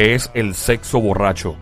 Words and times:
¿Qué 0.00 0.14
es 0.14 0.30
el 0.32 0.54
sexo 0.54 0.98
borracho? 0.98 1.56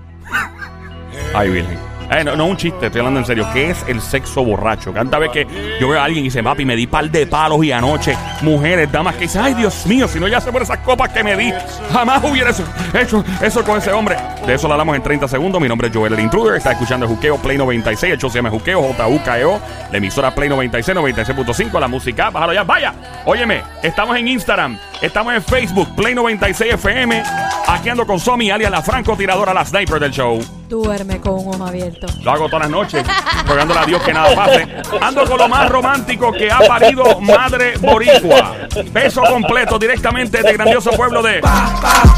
Ay, 1.35 1.51
Virgen. 1.51 1.88
Eh, 2.11 2.25
no, 2.25 2.35
no 2.37 2.47
un 2.47 2.57
chiste, 2.57 2.87
estoy 2.87 3.01
hablando 3.01 3.21
en 3.21 3.27
serio. 3.27 3.47
¿Qué 3.53 3.71
es 3.71 3.85
el 3.87 4.01
sexo 4.01 4.43
borracho? 4.43 4.95
Cada 4.95 5.19
vez 5.19 5.31
que 5.31 5.47
yo 5.79 5.89
veo 5.89 6.01
a 6.01 6.05
alguien 6.05 6.25
y 6.25 6.29
dice, 6.29 6.43
papi, 6.43 6.65
me 6.65 6.75
di 6.75 6.87
par 6.87 7.11
de 7.11 7.27
palos 7.27 7.63
y 7.63 7.71
anoche, 7.71 8.17
mujeres, 8.41 8.91
damas 8.91 9.15
que 9.17 9.23
dicen, 9.23 9.43
ay, 9.43 9.53
Dios 9.55 9.85
mío, 9.87 10.09
si 10.09 10.19
no 10.19 10.27
ya 10.27 10.41
sé 10.41 10.51
por 10.51 10.63
esas 10.63 10.79
copas 10.79 11.11
que 11.11 11.23
me 11.23 11.37
di, 11.37 11.53
jamás 11.93 12.23
hubiera 12.25 12.49
eso- 12.51 12.65
hecho 12.95 13.23
eso 13.43 13.63
con 13.63 13.77
ese 13.77 13.93
hombre. 13.93 14.17
De 14.47 14.55
eso 14.55 14.67
lo 14.69 14.73
hablamos 14.75 14.97
en 14.97 15.03
30 15.03 15.29
segundos. 15.29 15.61
Mi 15.61 15.69
nombre 15.69 15.89
es 15.89 15.95
Joel 15.95 16.15
el 16.15 16.21
Intruder. 16.21 16.57
Está 16.57 16.73
escuchando 16.73 17.05
el 17.05 17.13
Juqueo 17.13 17.37
Play 17.37 17.59
96. 17.59 18.15
El 18.15 18.19
show 18.19 18.31
se 18.31 18.39
llama 18.39 18.49
Juqueo, 18.51 18.81
J-U-K-E-O. 18.83 19.61
La 19.93 19.99
emisora 19.99 20.35
Play 20.35 20.49
96, 20.49 20.97
96.5. 20.97 21.79
La 21.79 21.89
música, 21.89 22.31
bájalo 22.31 22.55
ya. 22.55 22.63
Vaya. 22.65 22.95
Óyeme, 23.27 23.63
estamos 23.83 24.17
en 24.17 24.29
Instagram. 24.29 24.79
Estamos 25.03 25.35
en 25.35 25.43
Facebook, 25.43 25.95
Play 25.95 26.15
96 26.15 26.73
FM. 26.75 27.23
Aquí 27.67 27.91
ando 27.91 28.07
con 28.07 28.19
Somi, 28.19 28.51
alias 28.51 28.71
la 28.71 28.81
francotiradora, 28.81 29.53
la 29.53 29.65
sniper 29.67 30.01
del 30.01 30.11
show. 30.13 30.41
Duerme 30.69 31.19
con 31.19 31.35
un 31.35 31.55
ojo 31.55 31.67
abierto. 31.67 32.07
Lo 32.23 32.31
hago 32.31 32.47
todas 32.47 32.63
las 32.63 32.71
noches, 32.71 33.03
rogándole 33.47 33.81
a 33.81 33.87
Dios 33.87 34.03
que 34.03 34.13
nada 34.13 34.35
pase. 34.35 34.69
Ando 35.01 35.25
con 35.25 35.39
lo 35.39 35.49
más 35.49 35.69
romántico 35.71 36.31
que 36.31 36.53
ha 36.53 36.59
parido 36.59 37.21
Madre 37.21 37.79
Boricua. 37.79 38.55
Peso 38.93 39.23
completo 39.23 39.79
directamente 39.79 40.43
del 40.43 40.59
grandioso 40.59 40.91
pueblo 40.91 41.23
de 41.23 41.41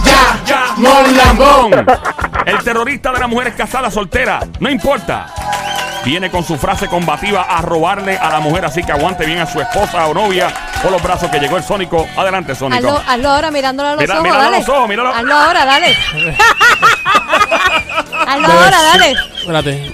Ya, 0.05 0.41
Ya, 0.45 0.65
Monlambón. 0.77 1.87
El 2.45 2.59
terrorista 2.65 3.13
de 3.13 3.21
las 3.21 3.29
mujeres 3.29 3.55
casadas 3.55 3.95
solteras. 3.95 4.45
No 4.59 4.69
importa. 4.69 5.27
Viene 6.05 6.31
con 6.31 6.43
su 6.43 6.57
frase 6.57 6.89
combativa 6.89 7.43
a 7.43 7.63
robarle 7.63 8.17
a 8.17 8.31
la 8.31 8.41
mujer, 8.41 8.65
así 8.65 8.83
que 8.83 8.91
aguante 8.91 9.27
bien 9.27 9.39
a 9.39 9.47
su 9.47 9.61
esposa 9.61 10.07
o 10.09 10.15
novia 10.15 10.53
por 10.83 10.91
los 10.93 11.03
brazos 11.03 11.31
que 11.31 11.39
llegó 11.39 11.57
el 11.57 11.63
Sónico. 11.63 12.07
Adelante, 12.17 12.55
Sónico. 12.55 12.77
Hazlo, 12.89 13.03
hazlo 13.07 13.31
ahora 13.31 13.51
mirándolo 13.51 13.89
a 13.91 13.93
los 13.93 14.01
Mira- 14.01 14.15
ojos, 14.15 14.25
míralo 14.25 14.41
a 14.41 14.45
dale. 14.45 14.59
los 14.59 14.69
ojos, 14.69 14.89
míralo. 14.89 15.15
Hazlo 15.15 15.35
ahora, 15.37 15.65
dale. 15.65 15.97
hazlo 18.27 18.47
ahora, 18.47 18.83
dale. 18.83 19.15
Espérate, 19.39 19.93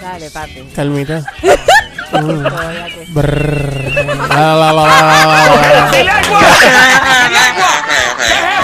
Dale, 0.00 0.30
papi. 0.30 0.62
calmita. 0.74 1.22
Todavía 2.10 2.84
que- 2.94 3.06
Brrr. 3.08 3.94
La, 4.28 4.54
la, 4.54 4.72
la, 4.72 4.72
la, 4.72 4.86
la, 5.26 5.90
¡Sin 5.92 6.06
la. 6.06 6.20
lengua! 6.20 6.40
¡Sin 8.26 8.57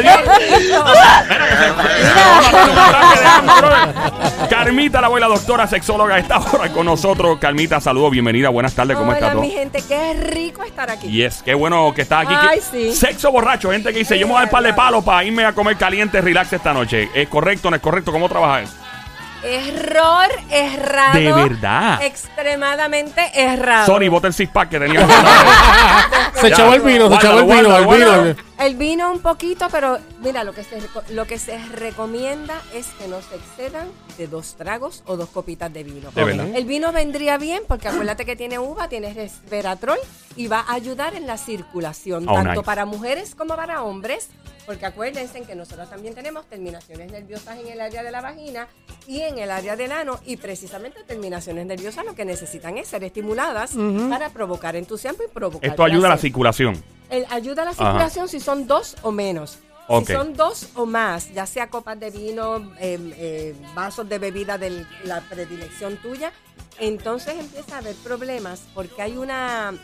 dio-. 0.00 0.84
Carmita, 4.48 5.00
la 5.00 5.06
abuela 5.08 5.26
doctora 5.26 5.66
sexóloga, 5.66 6.18
está 6.18 6.36
ahora 6.36 6.70
con 6.72 6.86
nosotros. 6.86 7.38
Carmita, 7.40 7.80
saludos, 7.80 8.10
bienvenida, 8.12 8.48
buenas 8.48 8.74
tardes, 8.74 8.96
¿cómo 8.96 9.12
está 9.12 9.26
Hola, 9.26 9.34
todo? 9.34 9.42
mi 9.42 9.50
gente, 9.50 9.82
qué 9.86 10.14
rico 10.14 10.62
estar 10.64 10.90
aquí. 10.90 11.08
Y 11.08 11.22
es, 11.22 11.42
qué 11.42 11.54
bueno 11.54 11.92
que 11.94 12.02
estás 12.02 12.26
aquí. 12.26 12.34
Ay, 12.36 12.58
¿Qué- 12.58 12.92
sí. 12.92 12.92
Sexo 12.94 13.30
borracho, 13.32 13.70
gente 13.70 13.92
que 13.92 14.00
dice, 14.00 14.18
yo 14.18 14.26
me 14.26 14.32
voy 14.32 14.38
a 14.40 14.44
dar 14.44 14.50
par 14.50 14.62
de 14.62 14.72
palos 14.74 15.04
para 15.04 15.24
irme 15.24 15.44
a 15.44 15.52
comer 15.52 15.76
caliente, 15.76 16.20
relax 16.20 16.52
esta 16.52 16.72
noche. 16.72 17.08
¿Es 17.14 17.28
correcto 17.28 17.68
o 17.68 17.70
no 17.70 17.76
es 17.76 17.82
correcto? 17.82 18.12
¿Cómo 18.12 18.28
trabajas 18.28 18.64
eso? 18.64 18.74
Error, 19.44 20.28
errado. 20.50 21.18
De 21.18 21.32
verdad. 21.32 22.00
Extremadamente 22.04 23.28
errado. 23.34 23.86
Sony, 23.86 24.08
bota 24.08 24.28
el 24.28 24.34
six 24.34 24.48
pack 24.52 24.68
que 24.68 24.78
tenía. 24.78 25.04
Se 26.34 26.46
echó 26.48 26.72
el 26.72 26.80
vino, 26.82 27.08
se 27.08 27.14
echó 27.16 27.38
el 27.38 27.44
Guárdalo, 27.44 27.68
vino, 27.68 27.76
el 27.78 27.84
guárdalo, 27.84 28.22
vino. 28.22 28.36
El 28.58 28.76
vino 28.76 29.10
un 29.10 29.20
poquito, 29.20 29.66
pero 29.72 29.98
mira, 30.20 30.44
lo 30.44 30.52
que, 30.52 30.62
se, 30.62 30.78
lo 31.10 31.26
que 31.26 31.38
se 31.38 31.58
recomienda 31.68 32.60
es 32.74 32.86
que 32.98 33.08
no 33.08 33.20
se 33.20 33.34
excedan 33.34 33.88
de 34.18 34.28
dos 34.28 34.54
tragos 34.54 35.02
o 35.06 35.16
dos 35.16 35.30
copitas 35.30 35.72
de 35.72 35.82
vino. 35.82 36.10
De 36.12 36.22
verdad. 36.24 36.46
El 36.54 36.64
vino 36.64 36.92
vendría 36.92 37.38
bien 37.38 37.62
porque 37.66 37.88
acuérdate 37.88 38.24
que 38.24 38.36
tiene 38.36 38.58
uva, 38.60 38.88
tiene 38.88 39.12
resveratrol 39.14 39.98
y 40.36 40.46
va 40.46 40.60
a 40.60 40.74
ayudar 40.74 41.14
en 41.14 41.26
la 41.26 41.38
circulación, 41.38 42.28
Oh, 42.28 42.34
tanto 42.34 42.50
nice. 42.52 42.62
para 42.62 42.84
mujeres 42.84 43.34
como 43.34 43.56
para 43.56 43.82
hombres. 43.82 44.28
Porque 44.64 44.86
acuérdense 44.86 45.42
que 45.42 45.56
nosotros 45.56 45.90
también 45.90 46.14
tenemos 46.14 46.46
terminaciones 46.46 47.10
nerviosas 47.10 47.58
en 47.58 47.66
el 47.66 47.80
área 47.80 48.04
de 48.04 48.12
la 48.12 48.20
vagina 48.20 48.68
y 49.08 49.22
en 49.22 49.38
el 49.38 49.50
área 49.50 49.74
del 49.74 49.90
ano 49.90 50.20
y 50.24 50.36
precisamente 50.36 51.02
terminaciones 51.02 51.66
nerviosas 51.66 52.04
lo 52.04 52.14
que 52.14 52.24
necesitan 52.24 52.78
es 52.78 52.86
ser 52.86 53.02
estimuladas 53.02 53.72
para 54.08 54.30
provocar 54.30 54.76
entusiasmo 54.76 55.24
y 55.28 55.32
provocar 55.32 55.68
Esto 55.68 55.82
ayuda 55.82 56.06
a 56.06 56.10
la 56.10 56.18
circulación. 56.18 56.80
El- 57.12 57.26
ayuda 57.30 57.62
a 57.62 57.66
la 57.66 57.74
circulación 57.74 58.28
si 58.28 58.40
son 58.40 58.66
dos 58.66 58.96
o 59.02 59.12
menos. 59.12 59.58
Si 60.06 60.12
son 60.16 60.34
dos 60.34 60.68
o 60.74 60.86
más, 60.86 61.32
ya 61.34 61.44
sea 61.44 61.68
copas 61.68 61.98
de 62.00 62.10
vino, 62.10 62.56
eh, 62.80 62.98
eh, 63.16 63.54
vasos 63.74 64.08
de 64.08 64.18
bebida 64.18 64.56
de 64.56 64.86
la 65.04 65.20
predilección 65.22 65.96
tuya, 65.98 66.32
entonces 66.78 67.34
empieza 67.38 67.74
a 67.76 67.78
haber 67.78 67.94
problemas 67.96 68.62
porque 68.74 69.02
hay 69.02 69.16
una 69.18 69.74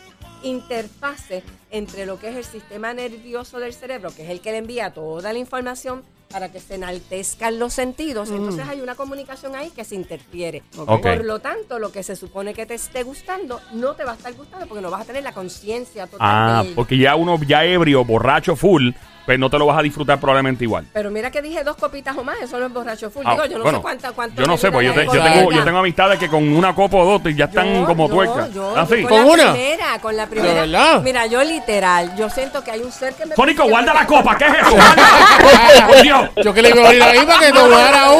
interfase 0.41 1.43
entre 1.69 2.05
lo 2.05 2.19
que 2.19 2.29
es 2.29 2.35
el 2.37 2.45
sistema 2.45 2.93
nervioso 2.93 3.59
del 3.59 3.73
cerebro, 3.73 4.09
que 4.15 4.23
es 4.23 4.29
el 4.29 4.41
que 4.41 4.51
le 4.51 4.57
envía 4.57 4.91
toda 4.93 5.31
la 5.33 5.39
información 5.39 6.03
para 6.31 6.51
que 6.51 6.59
se 6.59 6.75
enaltezcan 6.75 7.57
los 7.57 7.73
sentidos. 7.73 8.29
Entonces 8.29 8.67
hay 8.67 8.81
una 8.81 8.93
comunicación 8.95 9.55
ahí 9.55 9.71
que 9.71 9.83
se 9.83 9.95
interfiere. 9.95 10.61
Por 10.75 11.25
lo 11.25 11.39
tanto, 11.39 11.79
lo 11.79 11.91
que 11.91 12.03
se 12.03 12.15
supone 12.15 12.53
que 12.53 12.65
te 12.67 12.75
esté 12.75 13.01
gustando 13.03 13.59
no 13.73 13.95
te 13.95 14.03
va 14.03 14.11
a 14.11 14.15
estar 14.15 14.33
gustando 14.33 14.67
porque 14.67 14.81
no 14.81 14.91
vas 14.91 15.01
a 15.01 15.05
tener 15.05 15.23
la 15.23 15.33
conciencia 15.33 16.05
total 16.05 16.19
Ah, 16.21 16.63
de 16.63 16.73
porque 16.75 16.97
ya 16.97 17.15
uno 17.15 17.39
ya 17.43 17.65
ebrio, 17.65 18.05
borracho, 18.05 18.55
full, 18.55 18.91
pues 19.29 19.37
no 19.37 19.47
te 19.47 19.59
lo 19.59 19.67
vas 19.67 19.77
a 19.77 19.83
disfrutar 19.83 20.19
probablemente 20.19 20.63
igual. 20.63 20.87
Pero 20.91 21.11
mira 21.11 21.29
que 21.29 21.39
dije 21.39 21.63
dos 21.63 21.75
copitas 21.77 22.17
o 22.17 22.23
más, 22.23 22.37
eso 22.41 22.57
no 22.57 22.65
es 22.65 22.73
borracho 22.73 23.11
full. 23.11 23.21
Ah, 23.27 23.33
Digo, 23.33 23.45
yo 23.45 23.57
no 23.59 23.63
bueno, 23.63 23.77
sé 23.77 23.81
cuánta, 23.83 24.11
cuánto 24.11 24.41
Yo 24.41 24.47
no 24.47 24.57
sé, 24.57 24.71
pues 24.71 24.87
yo, 24.87 24.93
te- 24.95 25.05
la 25.05 25.13
yo 25.13 25.21
tengo, 25.23 25.51
yo 25.51 25.63
tengo 25.63 25.77
amistades 25.77 26.17
que 26.17 26.27
con 26.27 26.49
una 26.51 26.73
copa 26.73 26.97
o 26.97 27.05
dos 27.19 27.35
ya 27.35 27.45
están 27.45 27.71
Yo- 27.81 27.85
como 27.85 28.07
yo- 28.07 28.13
tuercas. 28.15 28.51
yo- 28.51 28.75
¿Así? 28.75 29.03
yo 29.03 29.07
¿Con 29.07 29.17
la 29.19 29.25
una? 29.31 29.51
primera, 29.53 29.99
con 30.01 30.17
la 30.17 30.25
primera. 30.25 30.53
verdad? 30.61 31.01
Mira, 31.03 31.27
yo 31.27 31.43
literal, 31.43 32.15
yo 32.15 32.27
siento 32.31 32.63
que 32.63 32.71
hay 32.71 32.81
un 32.81 32.91
ser 32.91 33.13
que 33.13 33.27
me... 33.27 33.35
Sónico, 33.35 33.65
guarda 33.69 33.93
la 33.93 34.07
copa, 34.07 34.35
¿qué 34.35 34.45
es 34.45 34.53
eso? 34.61 34.75
Por 35.87 36.01
Dios. 36.01 36.29
Yo 36.43 36.51
que 36.51 36.61
le 36.63 36.69
iba 36.69 36.81
a 36.81 36.85
abrir 36.87 37.03
ahí 37.03 37.25
para 37.27 37.39
que 37.39 37.51
lo 37.51 37.65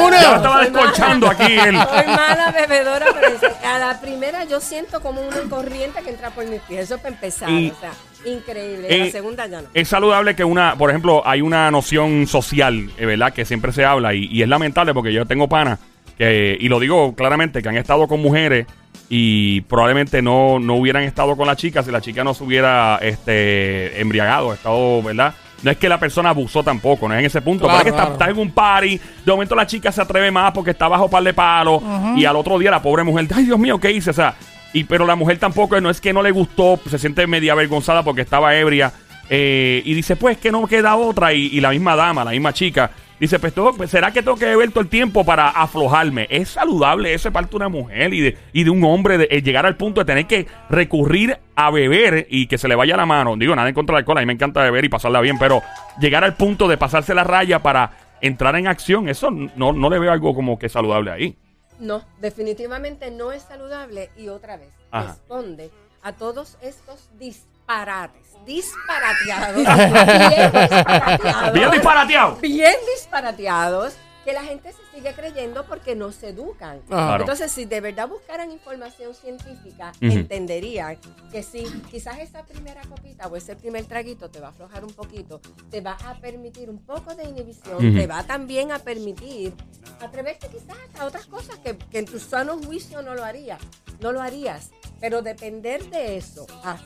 una. 0.06 0.20
estaba 0.36 0.60
descolchando 0.60 1.26
aquí 1.28 1.42
él. 1.58 1.76
Soy 1.76 2.06
mala 2.06 2.52
bebedora, 2.52 3.06
pero 3.12 3.36
a 3.68 3.78
la 3.80 4.00
primera 4.00 4.44
yo 4.44 4.60
siento 4.60 5.00
como 5.00 5.20
una 5.22 5.40
corriente 5.50 6.02
que 6.02 6.10
entra 6.10 6.30
por 6.30 6.46
mis 6.46 6.60
pies. 6.62 6.84
Eso 6.84 6.94
es 6.94 7.00
para 7.00 7.14
empezar, 7.16 7.50
Y- 7.50 7.70
o 7.76 7.80
sea, 7.80 7.90
increíble. 8.24 8.86
Eh, 8.88 9.04
la 9.06 9.10
segunda 9.10 9.46
ya 9.46 9.62
no. 9.62 9.68
Es 9.74 9.88
saludable 9.88 10.34
que 10.36 10.44
una, 10.44 10.74
por 10.76 10.90
ejemplo, 10.90 11.22
hay 11.26 11.40
una 11.42 11.70
noción 11.70 12.26
social, 12.26 12.90
eh, 12.98 13.06
¿verdad? 13.06 13.32
Que 13.32 13.44
siempre 13.44 13.72
se 13.72 13.84
habla 13.84 14.14
y, 14.14 14.26
y 14.26 14.42
es 14.42 14.48
lamentable 14.48 14.92
porque 14.94 15.12
yo 15.12 15.26
tengo 15.26 15.48
panas 15.48 15.78
que, 16.18 16.56
y 16.60 16.68
lo 16.68 16.78
digo 16.80 17.14
claramente, 17.14 17.62
que 17.62 17.68
han 17.68 17.76
estado 17.76 18.06
con 18.08 18.20
mujeres 18.20 18.66
y 19.08 19.62
probablemente 19.62 20.22
no, 20.22 20.58
no 20.60 20.74
hubieran 20.76 21.02
estado 21.02 21.36
con 21.36 21.46
la 21.46 21.56
chica 21.56 21.82
si 21.82 21.90
la 21.90 22.00
chica 22.00 22.22
no 22.22 22.34
se 22.34 22.44
hubiera 22.44 22.98
este, 23.02 24.00
embriagado, 24.00 24.52
estado, 24.52 25.02
¿verdad? 25.02 25.34
No 25.62 25.70
es 25.70 25.76
que 25.76 25.88
la 25.90 25.98
persona 26.00 26.30
abusó 26.30 26.62
tampoco, 26.62 27.06
no 27.08 27.14
es 27.14 27.20
en 27.20 27.26
ese 27.26 27.42
punto. 27.42 27.64
Claro, 27.66 27.78
pero 27.78 27.80
es 27.80 27.84
que 27.84 27.90
está- 27.90 28.02
claro. 28.02 28.12
estás 28.14 28.28
en 28.30 28.38
un 28.38 28.50
party, 28.52 29.00
de 29.26 29.32
momento 29.32 29.54
la 29.54 29.66
chica 29.66 29.92
se 29.92 30.00
atreve 30.00 30.30
más 30.30 30.52
porque 30.52 30.70
está 30.70 30.88
bajo 30.88 31.10
par 31.10 31.22
de 31.22 31.34
palos 31.34 31.82
y 32.16 32.24
al 32.24 32.36
otro 32.36 32.58
día 32.58 32.70
la 32.70 32.80
pobre 32.80 33.02
mujer, 33.02 33.26
ay 33.34 33.44
Dios 33.44 33.58
mío, 33.58 33.78
¿qué 33.78 33.90
hice? 33.90 34.10
O 34.10 34.14
sea, 34.14 34.34
y, 34.72 34.84
pero 34.84 35.06
la 35.06 35.16
mujer 35.16 35.38
tampoco, 35.38 35.80
no 35.80 35.90
es 35.90 36.00
que 36.00 36.12
no 36.12 36.22
le 36.22 36.30
gustó, 36.30 36.78
se 36.88 36.98
siente 36.98 37.26
media 37.26 37.52
avergonzada 37.52 38.02
porque 38.02 38.22
estaba 38.22 38.54
ebria. 38.56 38.92
eh, 39.28 39.82
y 39.84 39.94
dice, 39.94 40.16
pues 40.16 40.38
que 40.38 40.50
no 40.50 40.66
queda 40.66 40.96
otra. 40.96 41.32
Y, 41.32 41.46
y 41.46 41.60
la 41.60 41.70
misma 41.70 41.96
dama, 41.96 42.24
la 42.24 42.32
misma 42.32 42.52
chica, 42.52 42.90
dice, 43.20 43.38
pues, 43.38 43.52
todo, 43.52 43.74
pues, 43.74 43.90
¿será 43.90 44.10
que 44.10 44.22
tengo 44.22 44.36
que 44.36 44.46
beber 44.46 44.70
todo 44.70 44.80
el 44.80 44.88
tiempo 44.88 45.24
para 45.24 45.50
aflojarme? 45.50 46.26
Es 46.30 46.48
saludable 46.48 47.14
ese 47.14 47.30
parte 47.30 47.50
de 47.50 47.56
una 47.56 47.68
mujer 47.68 48.12
y 48.14 48.20
de, 48.20 48.38
y 48.52 48.64
de 48.64 48.70
un 48.70 48.82
hombre 48.82 49.18
de, 49.18 49.26
llegar 49.42 49.66
al 49.66 49.76
punto 49.76 50.00
de 50.00 50.06
tener 50.06 50.26
que 50.26 50.46
recurrir 50.68 51.38
a 51.54 51.70
beber 51.70 52.26
y 52.30 52.46
que 52.46 52.58
se 52.58 52.66
le 52.66 52.74
vaya 52.74 52.96
la 52.96 53.06
mano. 53.06 53.36
Digo, 53.36 53.54
nada 53.54 53.68
en 53.68 53.74
contra 53.74 53.94
del 53.94 54.02
alcohol, 54.02 54.18
a 54.18 54.20
mí 54.20 54.26
me 54.26 54.32
encanta 54.32 54.62
beber 54.62 54.84
y 54.84 54.88
pasarla 54.88 55.20
bien, 55.20 55.38
pero 55.38 55.62
llegar 56.00 56.24
al 56.24 56.34
punto 56.34 56.66
de 56.66 56.76
pasarse 56.76 57.14
la 57.14 57.24
raya 57.24 57.60
para 57.60 57.90
entrar 58.22 58.56
en 58.56 58.66
acción, 58.66 59.08
eso 59.08 59.30
no, 59.30 59.72
no 59.72 59.90
le 59.90 59.98
veo 59.98 60.12
algo 60.12 60.34
como 60.34 60.58
que 60.58 60.68
saludable 60.68 61.10
ahí. 61.10 61.36
No, 61.80 62.04
definitivamente 62.18 63.10
no 63.10 63.32
es 63.32 63.42
saludable 63.42 64.10
y 64.16 64.28
otra 64.28 64.56
vez 64.56 64.72
Ajá. 64.90 65.08
responde 65.08 65.70
a 66.02 66.12
todos 66.12 66.56
estos 66.60 67.08
disparates, 67.18 68.28
disparateados, 68.46 69.56
bien 69.56 70.52
disparateados, 70.52 71.52
Bien 71.52 71.70
disparateado. 71.70 72.36
bien 72.36 72.74
disparateados, 72.94 73.94
que 74.24 74.32
la 74.32 74.42
gente 74.42 74.72
se 74.72 74.78
sigue 74.94 75.12
creyendo 75.14 75.64
porque 75.66 75.94
no 75.94 76.12
se 76.12 76.28
educan. 76.30 76.80
Claro. 76.82 77.22
Entonces, 77.22 77.50
si 77.50 77.64
de 77.64 77.80
verdad 77.80 78.08
buscaran 78.08 78.50
información 78.50 79.14
científica, 79.14 79.92
Ujú. 79.96 80.12
entenderían 80.12 80.98
que 81.32 81.42
si 81.42 81.64
quizás 81.90 82.18
esa 82.18 82.44
primera 82.44 82.82
copita 82.82 83.28
o 83.28 83.36
ese 83.36 83.56
primer 83.56 83.84
traguito 83.86 84.30
te 84.30 84.40
va 84.40 84.48
a 84.48 84.50
aflojar 84.50 84.84
un 84.84 84.92
poquito, 84.92 85.40
te 85.70 85.80
va 85.80 85.96
a 86.04 86.14
permitir 86.20 86.68
un 86.68 86.78
poco 86.78 87.14
de 87.14 87.24
inhibición, 87.24 87.78
te 87.94 88.06
va 88.06 88.22
también 88.24 88.72
a 88.72 88.78
permitir 88.78 89.54
atreverte 90.00 90.48
quizás 90.48 90.76
a 90.98 91.06
otras 91.06 91.26
cosas 91.26 91.58
que, 91.58 91.76
que 91.76 91.98
en 91.98 92.04
tu 92.04 92.18
sano 92.18 92.58
juicio 92.58 93.02
no 93.02 93.14
lo 93.14 93.24
harías, 93.24 93.60
no 94.00 94.12
lo 94.12 94.20
harías, 94.20 94.70
pero 95.00 95.22
depender 95.22 95.84
de 95.90 96.16
eso 96.16 96.46
ah, 96.62 96.78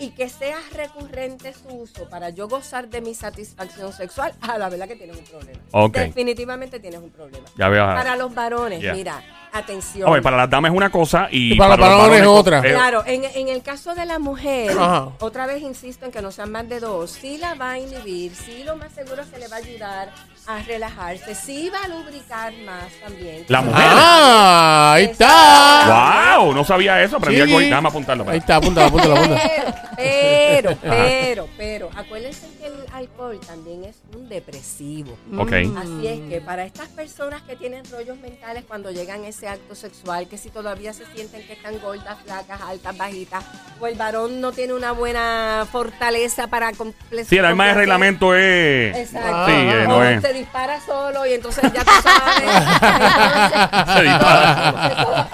y 0.00 0.10
que 0.10 0.28
sea 0.30 0.56
recurrente 0.74 1.52
su 1.52 1.68
uso 1.68 2.08
para 2.08 2.30
yo 2.30 2.48
gozar 2.48 2.88
de 2.88 3.02
mi 3.02 3.14
satisfacción 3.14 3.92
sexual, 3.92 4.32
a 4.40 4.58
la 4.58 4.68
verdad 4.70 4.88
que 4.88 4.96
tienes 4.96 5.16
un 5.18 5.24
problema. 5.24 5.60
Definitivamente 5.92 6.80
tienes 6.80 7.00
un 7.00 7.10
problema. 7.10 7.46
Ya 7.56 7.68
veo. 7.68 7.84
Para 7.84 8.16
los 8.16 8.34
varones, 8.34 8.80
mira, 8.94 9.22
atención. 9.52 10.08
A 10.08 10.12
ver, 10.12 10.22
para 10.22 10.38
las 10.38 10.48
damas 10.48 10.70
es 10.70 10.76
una 10.76 10.90
cosa 10.90 11.28
y, 11.30 11.52
Y 11.52 11.56
para 11.58 11.76
los 11.76 11.86
varones 11.86 12.20
es 12.22 12.26
otra. 12.26 12.62
Claro, 12.62 13.02
en, 13.06 13.24
en 13.24 13.48
el 13.48 13.62
caso 13.62 13.94
de 13.94 14.06
la 14.06 14.18
mujer, 14.18 14.70
Ajá. 14.70 15.12
otra 15.20 15.46
vez 15.46 15.62
insisto 15.62 16.06
en 16.06 16.12
que 16.12 16.22
no 16.22 16.30
sean 16.32 16.50
más 16.50 16.68
de 16.68 16.80
dos, 16.80 17.10
sí 17.10 17.36
la 17.36 17.54
va 17.54 17.72
a 17.72 17.78
inhibir, 17.78 18.34
sí 18.34 18.64
lo 18.64 18.76
más 18.76 18.92
seguro 18.92 19.22
se 19.24 19.38
le 19.38 19.48
va 19.48 19.56
a 19.56 19.58
ayudar 19.58 20.08
a 20.46 20.62
relajarse, 20.62 21.34
sí 21.34 21.70
va 21.70 21.84
a 21.84 21.88
lubricar 21.88 22.52
más 22.64 22.92
también. 23.02 23.44
La 23.48 23.60
mujer. 23.62 23.84
Ah, 23.86 24.92
ahí 24.94 25.04
está. 25.04 26.36
¡Wow! 26.38 26.52
No 26.54 26.64
sabía 26.64 27.02
eso. 27.02 27.16
Aprendí 27.16 27.36
Sí. 27.36 27.42
algo 27.42 27.56
hoy. 27.56 27.64
Déjame 27.66 27.88
apuntarlo. 27.88 28.28
Ahí 28.28 28.38
está, 28.38 28.56
apúntalo, 28.56 28.86
apúntalo, 28.88 29.16
apúntalo. 29.16 29.40
Pero, 29.96 30.76
pero, 30.76 30.76
pero, 30.82 31.48
pero, 31.56 31.90
acuérdense 31.96 32.46
que 32.60 32.66
el 32.66 32.74
alcohol 32.92 33.38
también 33.46 33.84
es 33.84 33.96
un 34.16 34.28
depresivo. 34.28 35.16
Ok. 35.38 35.52
Así 35.52 36.06
es 36.06 36.20
que 36.28 36.40
para 36.44 36.64
estas 36.64 36.88
personas 36.88 37.42
que 37.42 37.56
tienen 37.56 37.84
rollos 37.90 38.18
mentales 38.18 38.64
cuando 38.66 38.90
llegan 38.90 39.24
a 39.24 39.28
ese 39.28 39.46
acto 39.48 39.74
sexual, 39.74 40.26
que 40.28 40.38
si 40.38 40.50
todavía 40.50 40.92
se 40.92 41.04
sienten 41.14 41.46
que 41.46 41.52
están 41.52 41.78
gordas, 41.80 42.18
flacas, 42.24 42.60
altas, 42.62 42.96
bajitas, 42.96 43.44
o 43.78 43.86
el 43.86 43.94
varón 43.96 44.40
no 44.40 44.52
tiene 44.52 44.72
una 44.74 44.92
buena 44.92 45.66
fortaleza 45.70 46.46
para 46.48 46.72
completar. 46.72 47.26
Sí, 47.26 47.38
el 47.38 47.44
alma 47.44 47.66
de 47.66 47.74
reglamento 47.74 48.34
es. 48.34 48.96
Exacto. 48.96 49.46
Sí, 49.46 49.52
eh, 49.52 49.84
no 49.86 50.02
es. 50.04 50.22
Se 50.30 50.38
dispara 50.38 50.80
solo 50.80 51.26
y 51.26 51.32
entonces 51.34 51.72
ya 51.72 51.84
tú 51.84 51.90
sabes. 52.02 52.50
Se 53.96 54.02
dispara. 54.02 55.28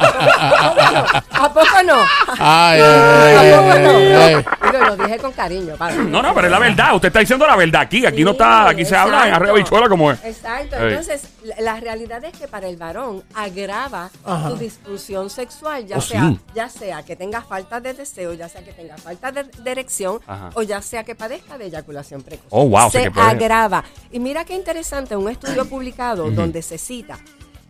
¿A 1.31 1.53
poco 1.53 1.83
no? 1.85 1.97
Ay, 2.39 2.81
ay, 2.81 2.83
¿A 2.83 3.41
ay, 3.41 3.51
poco 3.53 3.73
ay, 3.73 3.83
no? 3.83 3.91
ay, 3.91 4.13
ay. 4.35 4.45
Digo, 4.73 4.85
lo 4.85 4.97
dije 4.97 5.19
con 5.19 5.33
cariño. 5.33 5.75
No, 6.09 6.23
no, 6.23 6.35
pero 6.35 6.47
es 6.47 6.51
la 6.53 6.59
verdad. 6.59 6.95
Usted 6.95 7.09
está 7.09 7.21
diciendo 7.21 7.47
la 7.47 7.57
verdad 7.57 7.83
aquí. 7.83 8.07
Aquí 8.07 8.25
no 8.25 8.31
está. 8.33 8.69
Aquí 8.71 8.85
se 8.85 8.97
habla 8.97 9.29
en 9.29 9.35
arreo 9.35 9.55
bichuela 9.55 9.89
como 9.89 10.11
es. 10.13 10.25
Exacto. 10.25 10.77
Entonces, 10.77 11.29
la, 11.45 11.61
la 11.75 11.81
realidad 11.81 12.25
es 12.25 12.37
que 12.39 12.49
para 12.49 12.67
el 12.69 12.77
varón 12.77 13.23
agrava 13.35 14.11
Ajá. 14.25 14.49
tu 14.49 14.57
disfunción 14.57 15.29
sexual, 15.31 15.87
ya 15.87 15.97
Oh, 15.97 16.01
sea, 16.01 16.21
sí. 16.21 16.41
ya 16.55 16.69
sea 16.69 17.03
que 17.03 17.17
tenga 17.17 17.41
falta 17.43 17.81
de 17.81 17.95
deseo, 17.95 18.33
ya 18.35 18.49
sea 18.49 18.63
que 18.63 18.73
tenga 18.73 18.97
falta 18.97 19.33
de, 19.33 19.45
de 19.45 19.71
erección, 19.71 20.21
Ajá. 20.27 20.51
o 20.55 20.63
ya 20.63 20.81
sea 20.83 21.05
que 21.05 21.15
padezca 21.15 21.57
de 21.59 21.67
eyaculación 21.67 22.23
precoz. 22.23 22.47
Oh, 22.51 22.67
wow, 22.69 22.91
Se 22.91 23.11
que 23.11 23.21
agrava. 23.21 23.85
Y 24.11 24.19
mira 24.19 24.45
qué 24.45 24.55
interesante, 24.55 24.86
un 25.17 25.29
estudio 25.29 25.65
publicado 25.65 26.31
donde 26.31 26.63
se 26.63 26.79
cita 26.79 27.19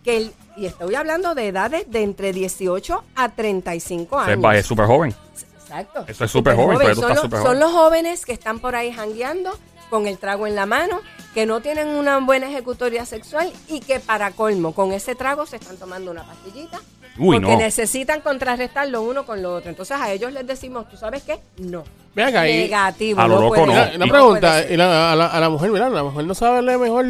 que 0.05 0.17
el, 0.19 0.33
y 0.57 0.67
estoy 0.67 0.95
hablando 0.95 1.35
de 1.35 1.49
edades 1.49 1.91
de 1.91 2.03
entre 2.03 2.33
18 2.33 3.05
a 3.17 3.29
35 3.31 4.19
años. 4.19 4.55
Es 4.55 4.67
súper 4.67 4.87
joven. 4.87 5.15
Exacto. 5.61 6.05
Eso 6.07 6.25
es 6.25 6.31
súper 6.31 6.55
joven, 6.55 6.79
Son, 6.95 7.09
los, 7.09 7.21
súper 7.21 7.39
son 7.39 7.47
joven. 7.49 7.61
los 7.61 7.73
jóvenes 7.73 8.25
que 8.25 8.33
están 8.33 8.61
por 8.61 8.77
ahí 8.77 8.93
jangueando 8.93 9.51
con 9.91 10.07
el 10.07 10.19
trago 10.19 10.47
en 10.47 10.55
la 10.55 10.67
mano, 10.67 11.01
que 11.35 11.47
no 11.47 11.61
tienen 11.61 11.89
una 11.89 12.19
buena 12.19 12.49
ejecutoria 12.49 13.05
sexual 13.07 13.53
y 13.69 13.81
que 13.81 14.01
para 14.01 14.31
colmo, 14.33 14.73
con 14.75 14.93
ese 14.93 15.15
trago 15.15 15.47
se 15.47 15.57
están 15.57 15.77
tomando 15.77 16.11
una 16.11 16.25
pastillita 16.25 16.81
Uy, 17.19 17.37
porque 17.41 17.53
no. 17.53 17.59
necesitan 17.59 18.21
contrarrestar 18.21 18.89
lo 18.89 19.03
uno 19.03 19.25
con 19.27 19.43
lo 19.43 19.55
otro. 19.55 19.71
Entonces 19.71 19.97
a 19.99 20.11
ellos 20.13 20.33
les 20.33 20.47
decimos, 20.47 20.89
¿tú 20.89 20.97
sabes 20.97 21.23
qué? 21.23 21.39
No. 21.59 21.85
Ve 22.15 22.25
acá 22.25 22.41
ahí. 22.43 22.63
Negativo. 22.63 23.21
A 23.21 23.29
lo 23.29 23.35
no 23.37 23.41
loco 23.43 23.55
puede 23.55 23.67
no. 23.67 23.97
Una, 24.05 24.13
pregunta, 24.13 24.65
y 24.71 24.77
la- 24.77 25.13
a, 25.13 25.17
la, 25.17 25.27
a 25.27 25.41
la 25.41 25.49
mujer, 25.51 25.71
mira, 25.71 25.89
la 25.91 26.03
mujer 26.03 26.25
no 26.25 26.35
sabe 26.35 26.63
leer 26.63 26.79
mejor 26.79 27.05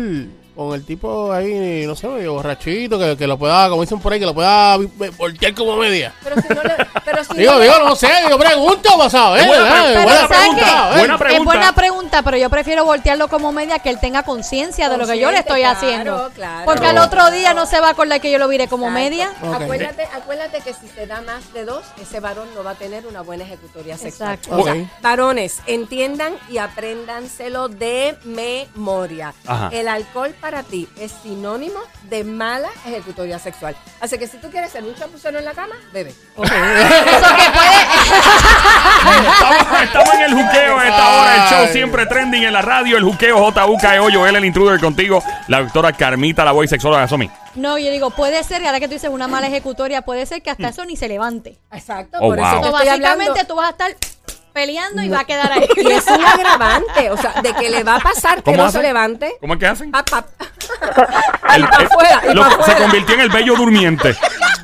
con 0.56 0.72
el 0.74 0.84
tipo 0.86 1.32
ahí, 1.32 1.84
no 1.86 1.94
sé, 1.94 2.08
medio 2.08 2.32
borrachito, 2.32 2.98
que, 2.98 3.16
que 3.16 3.26
lo 3.26 3.36
pueda, 3.38 3.68
como 3.68 3.82
dicen 3.82 4.00
por 4.00 4.12
ahí, 4.12 4.18
que 4.18 4.24
lo 4.26 4.32
pueda 4.34 4.78
voltear 5.18 5.54
como 5.54 5.76
media. 5.76 6.14
Pero 6.24 6.40
si 6.40 6.48
no 6.48 6.62
le, 6.62 6.74
pero 7.04 7.24
si 7.24 7.34
Digo, 7.36 7.52
no 7.52 7.60
digo, 7.60 7.74
no 7.84 7.94
sé, 7.94 8.08
digo, 8.24 8.38
pregunto, 8.38 8.96
pasado, 8.96 9.36
¿eh? 9.36 9.46
Buena 9.46 9.62
¿verdad? 9.64 9.82
pre- 9.84 9.92
Pero 9.92 10.02
buena 10.04 10.20
¿sabes 10.20 10.38
pregunta, 10.38 10.88
buena 10.96 11.14
Es 11.36 11.44
buena 11.44 11.72
pregunta, 11.74 12.22
pero 12.22 12.36
yo 12.38 12.48
prefiero 12.50 12.84
voltearlo 12.86 13.28
como 13.28 13.52
media 13.52 13.78
que 13.80 13.90
él 13.90 14.00
tenga 14.00 14.22
conciencia 14.22 14.88
de 14.88 14.96
lo 14.96 15.06
que 15.06 15.18
yo 15.18 15.30
le 15.30 15.38
estoy 15.40 15.62
haciendo. 15.62 16.14
claro, 16.16 16.30
claro. 16.34 16.64
Porque 16.64 16.86
al 16.86 16.98
otro 16.98 17.30
día 17.30 17.52
no 17.52 17.66
se 17.66 17.78
va 17.80 17.88
a 17.88 17.90
acordar 17.90 18.20
que 18.22 18.30
yo 18.30 18.38
lo 18.38 18.48
viré 18.48 18.66
como 18.66 18.86
Exacto. 18.86 19.00
media. 19.04 19.30
Acuérdate, 19.54 20.08
acuérdate 20.14 20.60
que 20.62 20.72
si 20.72 20.88
se 20.88 21.06
da 21.06 21.20
más 21.20 21.52
de 21.52 21.64
dos, 21.66 21.82
ese 22.00 22.20
varón 22.20 22.48
no 22.54 22.64
va 22.64 22.70
a 22.70 22.74
tener 22.76 23.06
una 23.06 23.20
buena 23.20 23.44
ejecutoria 23.44 23.98
sexual. 23.98 24.34
Exacto. 24.34 24.56
O 24.58 24.64
sea, 24.64 24.72
Ok. 24.72 24.88
varones, 25.02 25.58
entiendan 25.66 26.32
y 26.48 26.56
apréndanselo 26.58 27.68
de 27.68 28.16
memoria. 28.24 29.34
Ajá. 29.46 29.68
El 29.72 29.88
alcohol 29.88 30.34
para 30.40 30.45
ti 30.62 30.88
es 30.98 31.12
sinónimo 31.22 31.78
de 32.04 32.25
mala 32.25 32.69
ejecutoria 32.87 33.38
sexual. 33.38 33.76
Así 34.00 34.19
que 34.19 34.26
si 34.26 34.38
tú 34.38 34.50
quieres 34.50 34.70
ser 34.72 34.84
un 34.84 34.94
chapucero 34.94 35.38
en 35.38 35.44
la 35.44 35.52
cama, 35.54 35.75
bebe. 35.93 36.10
Eso 36.37 36.43
que 36.43 37.50
puede. 37.52 37.76
Estamos, 39.32 39.82
estamos 39.82 40.14
en 40.14 40.20
el 40.22 40.34
juqueo 40.34 40.78
a 40.78 40.88
esta 40.88 41.08
hora. 41.20 41.34
El 41.34 41.50
show 41.50 41.72
siempre 41.72 42.06
trending 42.06 42.44
en 42.44 42.52
la 42.52 42.62
radio. 42.62 42.96
El 42.96 43.04
juqueo 43.04 43.50
JUKEO. 43.52 44.08
Joel, 44.12 44.37
el 44.37 44.44
intruder 44.44 44.81
contigo. 44.81 45.22
La 45.48 45.60
doctora 45.62 45.93
Carmita, 45.93 46.44
la 46.44 46.52
voy 46.52 46.69
sexóloga. 46.69 47.06
Somi. 47.08 47.31
No, 47.54 47.78
yo 47.78 47.90
digo, 47.90 48.10
puede 48.10 48.42
ser, 48.44 48.60
y 48.62 48.66
ahora 48.66 48.81
que 48.81 48.87
tú 48.88 48.94
dices 48.94 49.08
una 49.10 49.28
mala 49.28 49.46
ejecutoria, 49.46 50.02
puede 50.02 50.26
ser 50.26 50.42
que 50.42 50.50
hasta 50.50 50.69
eso 50.69 50.84
ni 50.84 50.94
se 50.96 51.08
levante. 51.08 51.56
Exacto, 51.72 52.19
Oh, 52.20 52.28
por 52.28 52.37
wow. 52.37 52.46
eso 52.46 52.60
te 52.60 52.66
hablando. 52.66 52.72
básicamente 53.08 53.44
tú 53.46 53.54
vas 53.56 53.69
a 53.69 53.70
estar 53.70 53.96
peleando 54.56 55.02
y 55.02 55.08
va 55.10 55.20
a 55.20 55.24
quedar 55.24 55.52
ahí. 55.52 55.68
Y 55.76 55.90
es 55.92 56.06
un 56.06 56.24
agravante, 56.24 57.10
o 57.10 57.16
sea, 57.18 57.34
de 57.42 57.52
que 57.52 57.68
le 57.68 57.84
va 57.84 57.96
a 57.96 58.00
pasar 58.00 58.36
que 58.38 58.42
¿Cómo 58.44 58.56
no 58.56 58.64
hacen? 58.64 58.80
se 58.80 58.86
levante. 58.86 59.36
¿Cómo 59.38 59.52
es 59.54 59.60
que 59.60 59.66
hacen? 59.66 59.90
Pa, 59.92 60.02
pa. 60.02 60.24
El- 61.54 61.68
pa' 61.68 61.76
el- 61.76 61.86
afuera, 61.86 62.22
y 62.30 62.34
lo- 62.34 62.42
pa' 62.58 62.64
se 62.64 62.74
convirtió 62.76 63.14
en 63.16 63.20
el 63.20 63.28
bello 63.28 63.54
durmiente. 63.54 64.16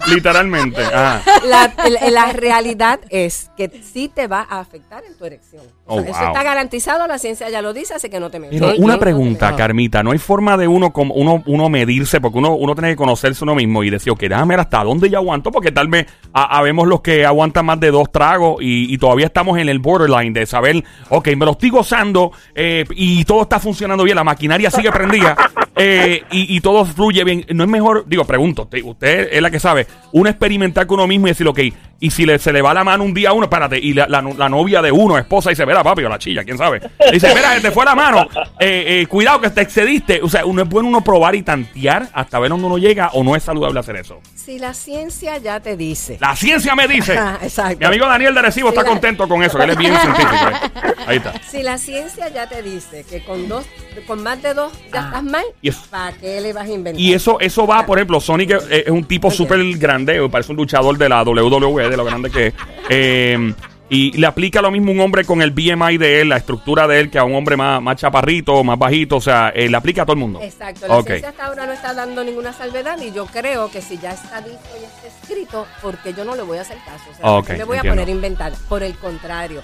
Literalmente. 0.08 0.82
Ajá. 0.84 1.22
La, 1.44 2.32
realidad 2.32 3.00
es 3.10 3.50
que 3.56 3.70
sí 3.82 4.10
te 4.12 4.26
va 4.26 4.46
a 4.48 4.60
afectar 4.60 5.02
en 5.04 5.16
tu 5.16 5.24
erección. 5.24 5.62
O 5.86 6.00
sea, 6.00 6.02
Oh, 6.02 6.14
Eso 6.14 6.18
wow. 6.20 6.28
está 6.28 6.42
garantizado, 6.42 7.06
la 7.06 7.18
ciencia 7.18 7.50
ya 7.50 7.60
lo 7.60 7.72
dice, 7.74 7.94
así 7.94 8.08
que 8.08 8.18
no 8.18 8.30
te 8.30 8.38
metas. 8.38 8.58
Pero 8.58 8.74
Yo- 8.74 8.82
una 8.82 8.98
pregunta. 8.98 9.54
Carmita. 9.56 10.02
No 10.02 10.12
hay 10.12 10.18
forma 10.18 10.56
de 10.56 10.66
uno 10.68 10.90
como 10.92 11.14
uno, 11.14 11.42
uno 11.46 11.68
medirse, 11.68 12.20
porque 12.20 12.38
uno, 12.38 12.54
uno 12.54 12.74
tiene 12.74 12.90
que 12.90 12.96
conocerse 12.96 13.44
uno 13.44 13.54
mismo 13.54 13.82
y 13.84 13.90
decir, 13.90 14.10
ok, 14.12 14.20
déjame 14.20 14.54
ver 14.54 14.60
hasta 14.60 14.82
dónde 14.84 15.10
yo 15.10 15.18
aguanto, 15.18 15.50
porque 15.50 15.70
tal 15.72 15.88
vez 15.88 16.06
a- 16.32 16.56
habemos 16.58 16.86
los 16.88 17.00
que 17.02 17.26
aguantan 17.26 17.66
más 17.66 17.78
de 17.80 17.90
dos 17.90 18.10
tragos 18.10 18.56
y, 18.62 18.92
y 18.92 18.98
todavía 18.98 19.26
estamos 19.26 19.58
en 19.58 19.68
el 19.68 19.80
borderline 19.80 20.32
de 20.32 20.46
saber, 20.46 20.82
ok, 21.10 21.28
me 21.36 21.44
lo 21.44 21.52
estoy 21.52 21.70
gozando 21.70 22.32
eh, 22.54 22.84
y 22.92 23.24
todo 23.24 23.42
está 23.42 23.58
funcionando 23.60 24.04
bien, 24.04 24.16
la 24.16 24.24
maquinaria 24.24 24.70
sigue 24.70 24.90
prendida 24.92 25.36
eh, 25.76 26.22
y, 26.30 26.56
y 26.56 26.60
todo 26.60 26.84
fluye 26.84 27.24
bien. 27.24 27.44
No 27.54 27.64
es 27.64 27.70
mejor, 27.70 28.04
digo, 28.06 28.24
pregunto, 28.24 28.66
te- 28.66 28.82
usted 28.82 29.28
es 29.32 29.40
la 29.42 29.50
que 29.50 29.60
sabe, 29.60 29.86
uno 30.12 30.28
experimentar 30.28 30.86
con 30.86 30.98
uno 30.98 31.06
mismo 31.06 31.26
y 31.26 31.30
decir, 31.30 31.46
ok, 31.48 31.60
y 32.02 32.10
si 32.10 32.26
le, 32.26 32.38
se 32.38 32.52
le 32.52 32.60
va 32.60 32.74
la 32.74 32.84
mano 32.84 33.04
un 33.04 33.14
día 33.14 33.30
a 33.30 33.32
uno, 33.32 33.44
espérate, 33.44 33.78
y 33.78 33.94
la, 33.94 34.06
la- 34.08 34.20
la 34.20 34.48
novia 34.48 34.82
de 34.82 34.90
uno, 34.92 35.16
esposa, 35.16 35.50
dice, 35.50 35.64
mira, 35.64 35.82
papi, 35.82 36.02
o 36.04 36.08
la 36.08 36.18
chilla, 36.18 36.44
quién 36.44 36.58
sabe. 36.58 36.80
Dice, 37.12 37.34
mira, 37.34 37.58
te 37.60 37.70
fue 37.70 37.84
la 37.84 37.94
mano, 37.94 38.26
eh, 38.60 39.00
eh, 39.02 39.06
cuidado 39.06 39.40
que 39.40 39.50
te 39.50 39.60
excediste. 39.62 40.20
O 40.22 40.28
sea, 40.28 40.44
uno 40.44 40.62
es 40.62 40.68
bueno 40.68 40.88
uno 40.88 41.02
probar 41.02 41.34
y 41.34 41.42
tantear 41.42 42.08
hasta 42.12 42.38
ver 42.40 42.50
dónde 42.50 42.66
uno 42.66 42.76
llega 42.78 43.08
o 43.14 43.22
no 43.24 43.36
es 43.36 43.42
saludable 43.42 43.78
hacer 43.80 43.96
eso. 43.96 44.20
Si 44.34 44.58
la 44.58 44.74
ciencia 44.74 45.38
ya 45.38 45.60
te 45.60 45.76
dice. 45.76 46.18
La 46.20 46.34
ciencia 46.34 46.74
me 46.74 46.88
dice. 46.88 47.14
Exacto. 47.42 47.78
Mi 47.78 47.86
amigo 47.86 48.06
Daniel 48.06 48.34
de 48.34 48.42
Recibo 48.42 48.70
está 48.70 48.82
la- 48.82 48.88
contento 48.88 49.28
con 49.28 49.42
eso, 49.42 49.56
que 49.56 49.64
él 49.64 49.70
es 49.70 49.76
bien 49.78 49.94
científico. 50.00 50.34
¿eh? 50.34 50.94
Ahí 51.06 51.16
está. 51.18 51.32
Si 51.48 51.62
la 51.62 51.78
ciencia 51.78 52.28
ya 52.28 52.48
te 52.48 52.62
dice 52.62 53.04
que 53.08 53.24
con 53.24 53.48
dos, 53.48 53.64
con 54.06 54.22
más 54.22 54.42
de 54.42 54.54
dos 54.54 54.72
ya 54.92 55.00
estás 55.06 55.22
mal, 55.22 55.44
Ah. 55.48 55.54
Y 55.62 55.68
eso- 55.68 55.82
¿para 55.90 56.12
qué 56.16 56.40
le 56.40 56.52
vas 56.52 56.64
a 56.68 56.72
inventar? 56.72 57.00
Y 57.00 57.14
eso, 57.14 57.38
eso 57.38 57.66
va, 57.66 57.86
por 57.86 57.98
ejemplo, 57.98 58.20
Sonic 58.20 58.50
es, 58.50 58.64
es 58.70 58.88
un 58.88 59.04
tipo 59.04 59.30
súper 59.30 59.60
grande, 59.78 60.28
parece 60.28 60.50
un 60.52 60.56
luchador 60.56 60.98
de 60.98 61.08
la 61.08 61.22
WWE, 61.22 61.91
de 61.92 61.96
lo 61.96 62.04
grande 62.04 62.30
que 62.30 62.48
es. 62.48 62.54
Eh, 62.88 63.54
y 63.88 64.12
le 64.16 64.26
aplica 64.26 64.62
lo 64.62 64.70
mismo 64.70 64.90
un 64.90 65.00
hombre 65.00 65.22
con 65.22 65.42
el 65.42 65.50
BMI 65.50 65.98
de 65.98 66.22
él, 66.22 66.30
la 66.30 66.38
estructura 66.38 66.88
de 66.88 66.98
él, 66.98 67.10
que 67.10 67.18
a 67.18 67.24
un 67.24 67.34
hombre 67.34 67.58
más, 67.58 67.82
más 67.82 67.96
chaparrito, 67.96 68.64
más 68.64 68.78
bajito. 68.78 69.16
O 69.16 69.20
sea, 69.20 69.50
eh, 69.54 69.68
le 69.68 69.76
aplica 69.76 70.02
a 70.02 70.06
todo 70.06 70.14
el 70.14 70.18
mundo. 70.20 70.40
Exacto, 70.42 70.88
la 70.88 70.96
Ok. 70.96 71.06
ciencia 71.08 71.28
hasta 71.28 71.44
ahora 71.44 71.66
no 71.66 71.72
está 71.72 71.92
dando 71.92 72.24
ninguna 72.24 72.54
salvedad 72.54 72.98
y 73.02 73.12
yo 73.12 73.26
creo 73.26 73.70
que 73.70 73.82
si 73.82 73.98
ya 73.98 74.12
está 74.12 74.40
dicho 74.40 74.56
y 74.80 74.84
está 74.84 75.08
escrito, 75.08 75.66
porque 75.82 76.14
yo 76.14 76.24
no 76.24 76.34
le 76.34 76.40
voy 76.42 76.56
a 76.56 76.62
hacer 76.62 76.78
caso, 76.86 77.04
o 77.10 77.14
sea, 77.14 77.30
Ok, 77.32 77.50
no 77.50 77.56
me 77.58 77.64
voy 77.64 77.76
entiendo. 77.76 77.88
a 77.90 77.92
poner 78.04 78.08
a 78.08 78.10
inventar, 78.10 78.52
por 78.66 78.82
el 78.82 78.94
contrario, 78.96 79.60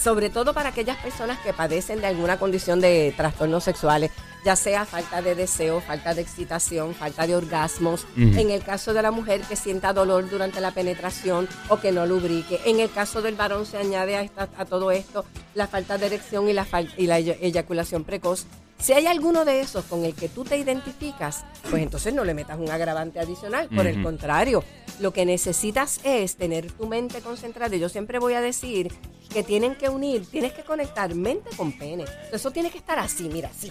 sobre 0.00 0.30
todo 0.30 0.54
para 0.54 0.68
aquellas 0.70 0.96
personas 0.98 1.38
que 1.40 1.52
padecen 1.52 2.00
de 2.00 2.06
alguna 2.06 2.38
condición 2.38 2.80
de 2.80 3.12
trastornos 3.16 3.64
sexuales, 3.64 4.10
ya 4.44 4.54
sea 4.54 4.84
falta 4.86 5.20
de 5.20 5.34
deseo, 5.34 5.80
falta 5.80 6.14
de 6.14 6.22
excitación, 6.22 6.94
falta 6.94 7.26
de 7.26 7.34
orgasmos, 7.34 8.06
en 8.16 8.50
el 8.50 8.62
caso 8.62 8.94
de 8.94 9.02
la 9.02 9.10
mujer 9.10 9.40
que 9.42 9.56
sienta 9.56 9.92
dolor 9.92 10.30
durante 10.30 10.60
la 10.60 10.70
penetración 10.70 11.48
o 11.68 11.80
que 11.80 11.90
no 11.92 12.06
lubrique, 12.06 12.60
en 12.64 12.78
el 12.78 12.90
caso 12.90 13.20
del 13.22 13.34
varón 13.34 13.66
se 13.66 13.76
añade 13.78 14.16
a, 14.16 14.22
esta- 14.22 14.48
a 14.56 14.64
todo 14.64 14.92
esto 14.92 15.24
la 15.54 15.66
falta 15.66 15.98
de 15.98 16.06
erección 16.06 16.48
y 16.48 16.52
la, 16.52 16.66
y 16.96 17.06
la 17.08 17.18
ey- 17.18 17.36
eyaculación 17.40 18.04
precoz. 18.04 18.46
Si 18.78 18.92
hay 18.92 19.06
alguno 19.06 19.44
de 19.44 19.60
esos 19.60 19.84
con 19.86 20.04
el 20.04 20.14
que 20.14 20.28
tú 20.28 20.44
te 20.44 20.56
identificas, 20.56 21.44
pues 21.68 21.82
entonces 21.82 22.14
no 22.14 22.24
le 22.24 22.32
metas 22.32 22.58
un 22.58 22.70
agravante 22.70 23.18
adicional. 23.18 23.68
Por 23.68 23.86
el 23.86 24.02
contrario, 24.02 24.62
lo 25.00 25.12
que 25.12 25.26
necesitas 25.26 26.00
es 26.04 26.36
tener 26.36 26.70
tu 26.70 26.86
mente 26.86 27.20
concentrada. 27.20 27.74
Y 27.74 27.80
Yo 27.80 27.88
siempre 27.88 28.18
voy 28.18 28.34
a 28.34 28.40
decir 28.40 28.92
que 29.32 29.42
tienen 29.42 29.74
que 29.74 29.88
unir, 29.88 30.26
tienes 30.26 30.52
que 30.52 30.62
conectar 30.62 31.14
mente 31.14 31.50
con 31.56 31.72
pene. 31.72 32.04
Eso 32.32 32.50
tiene 32.50 32.70
que 32.70 32.78
estar 32.78 32.98
así, 32.98 33.28
mira, 33.28 33.50
así. 33.50 33.68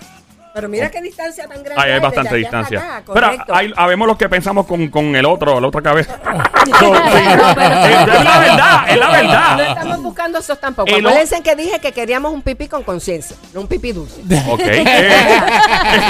Pero 0.58 0.70
mira 0.70 0.90
qué 0.90 1.02
distancia 1.02 1.48
tan 1.48 1.64
grande. 1.64 1.82
Ahí 1.84 1.92
hay 1.92 2.00
bastante 2.00 2.36
distancia. 2.36 2.80
acá, 2.80 3.04
Pero 3.14 3.28
correcto. 3.28 3.56
hay, 3.56 3.72
habemos 3.78 4.08
los 4.08 4.18
que 4.18 4.28
pensamos 4.28 4.66
con, 4.66 4.88
con 4.90 5.16
el 5.16 5.24
otro, 5.26 5.60
la 5.62 5.68
otra 5.68 5.82
cabeza. 5.82 6.20
So, 6.68 6.74
sí. 6.74 6.82
No, 7.38 7.56
pero- 7.56 7.76
es 7.82 8.24
la 8.26 8.40
verdad, 8.40 8.90
es 8.90 8.98
la 8.98 9.06
No 9.06 9.12
verdad. 9.14 9.68
estamos 9.70 10.02
buscando 10.04 10.40
esos 10.40 10.60
tampoco. 10.60 10.90
El 10.90 11.06
Acuérdense 11.06 11.42
que 11.42 11.56
dije 11.56 11.80
que 11.80 11.94
queríamos 11.94 12.34
un 12.34 12.42
pipí 12.42 12.68
con 12.68 12.84
conciencia, 12.84 13.38
no 13.54 13.62
un 13.62 13.68
pipí 13.68 13.94
dulce. 13.94 14.20
Ok. 14.50 14.60
eh, 14.64 15.40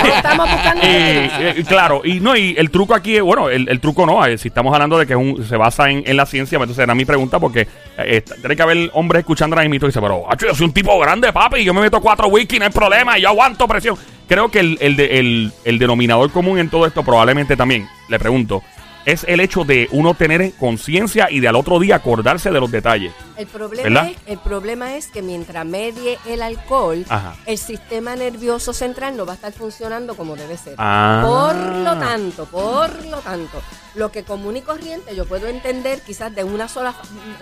No 0.03 0.13
estamos 0.15 0.49
buscando 0.51 0.83
y, 0.83 0.87
eh, 0.89 1.63
claro, 1.67 2.01
y 2.03 2.19
no, 2.19 2.35
y 2.35 2.55
el 2.57 2.71
truco 2.71 2.95
aquí 2.95 3.17
es, 3.17 3.21
bueno, 3.21 3.49
el, 3.49 3.69
el 3.69 3.79
truco 3.79 4.05
no, 4.07 4.25
eh, 4.25 4.37
si 4.39 4.47
estamos 4.47 4.73
hablando 4.73 4.97
de 4.97 5.05
que 5.05 5.15
un- 5.15 5.45
se 5.47 5.57
basa 5.57 5.89
en, 5.91 6.03
en 6.07 6.17
la 6.17 6.25
ciencia, 6.25 6.57
pues 6.57 6.67
entonces 6.67 6.83
era 6.83 6.95
mi 6.95 7.05
pregunta 7.05 7.39
porque 7.39 7.67
eh, 7.99 8.21
tiene 8.41 8.55
que 8.55 8.61
haber 8.63 8.89
hombres 8.93 9.19
escuchando 9.19 9.55
ahora 9.55 9.67
mismo 9.69 9.85
y 9.85 9.89
dice, 9.89 10.01
pero 10.01 10.25
acho, 10.31 10.47
yo 10.47 10.55
soy 10.55 10.65
un 10.65 10.73
tipo 10.73 10.97
grande, 10.99 11.31
papi, 11.31 11.63
yo 11.63 11.73
me 11.73 11.81
meto 11.81 12.01
cuatro 12.01 12.27
whisky, 12.29 12.57
no 12.57 12.65
hay 12.65 12.71
problema, 12.71 13.17
y 13.17 13.21
yo 13.21 13.29
aguanto 13.29 13.67
presión. 13.67 13.95
Creo 14.27 14.49
que 14.51 14.59
el, 14.59 14.77
el, 14.81 14.95
de- 14.95 15.19
el- 15.19 15.53
el 15.63 15.79
denominador 15.79 16.31
común 16.31 16.59
en 16.59 16.69
todo 16.69 16.85
esto 16.85 17.03
probablemente 17.03 17.55
también, 17.55 17.87
le 18.09 18.19
pregunto, 18.19 18.61
es 19.05 19.23
el 19.25 19.39
hecho 19.39 19.63
de 19.63 19.87
uno 19.91 20.15
tener 20.15 20.51
conciencia 20.55 21.31
y 21.31 21.39
de 21.39 21.47
al 21.47 21.55
otro 21.55 21.79
día 21.79 21.95
acordarse 21.95 22.51
de 22.51 22.59
los 22.59 22.69
detalles. 22.69 23.13
El 23.37 23.47
problema, 23.47 24.09
es, 24.09 24.17
el 24.25 24.37
problema 24.37 24.95
es 24.97 25.07
que 25.07 25.21
mientras 25.21 25.65
medie 25.65 26.17
el 26.25 26.41
alcohol, 26.41 27.05
Ajá. 27.07 27.37
el 27.45 27.57
sistema 27.57 28.17
nervioso 28.17 28.73
central 28.73 29.15
no 29.15 29.25
va 29.25 29.31
a 29.31 29.35
estar 29.35 29.53
funcionando 29.53 30.15
como 30.17 30.35
debe 30.35 30.57
ser. 30.57 30.75
Ah. 30.77 31.21
Por 31.25 31.55
lo 31.77 31.97
tanto, 31.97 32.45
por 32.47 33.05
lo 33.05 33.19
tanto, 33.19 33.61
lo 33.95 34.11
que 34.11 34.23
común 34.23 34.57
y 34.57 34.61
corriente 34.61 35.15
yo 35.15 35.25
puedo 35.25 35.47
entender 35.47 36.01
quizás 36.01 36.35
de 36.35 36.43
una 36.43 36.67
sola 36.67 36.93